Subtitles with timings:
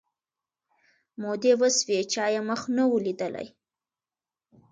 [1.21, 3.47] مودې وسوې چا یې مخ نه وو لیدلی